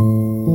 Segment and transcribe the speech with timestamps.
[0.00, 0.53] 음